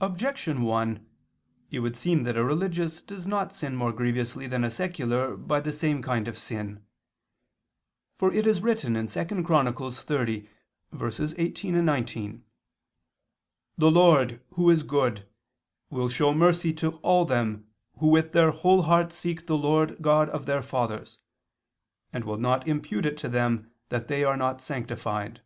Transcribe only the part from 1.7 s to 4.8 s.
It would seem that a religious does not sin more grievously than a